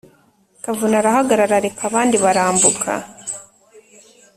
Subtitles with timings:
[0.63, 2.91] ”kavuna arahagarara, areka abandi barambuka